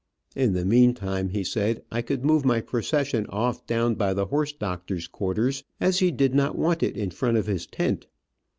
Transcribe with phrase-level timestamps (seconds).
[0.35, 4.51] In the meantime, he said, I could move my procession off down by the horse
[4.51, 8.07] doctor's quarter's, as he did not want it in front of his tent.